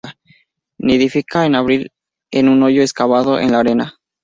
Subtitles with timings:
[0.79, 1.91] Nidifica en abril,
[2.31, 3.97] en un hoyo excavado en la arena.